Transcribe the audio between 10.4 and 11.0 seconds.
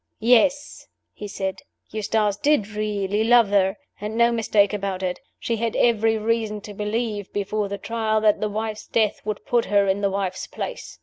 place.